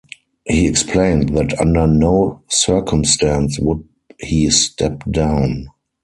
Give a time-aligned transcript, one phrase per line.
[0.47, 3.87] He explained that under no circumstance would
[4.19, 5.67] he step down.